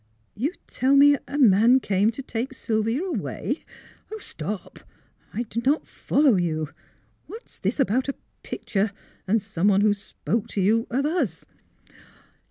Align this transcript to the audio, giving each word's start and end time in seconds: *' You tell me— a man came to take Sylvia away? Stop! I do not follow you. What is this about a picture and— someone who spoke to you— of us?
*' 0.17 0.23
You 0.43 0.53
tell 0.65 0.95
me— 0.95 1.15
a 1.27 1.37
man 1.37 1.79
came 1.79 2.09
to 2.09 2.23
take 2.23 2.55
Sylvia 2.55 3.03
away? 3.03 3.63
Stop! 4.17 4.79
I 5.31 5.43
do 5.43 5.61
not 5.63 5.85
follow 5.87 6.37
you. 6.37 6.69
What 7.27 7.43
is 7.45 7.59
this 7.59 7.79
about 7.79 8.09
a 8.09 8.15
picture 8.41 8.93
and— 9.27 9.39
someone 9.43 9.81
who 9.81 9.93
spoke 9.93 10.47
to 10.47 10.59
you— 10.61 10.87
of 10.89 11.05
us? 11.05 11.45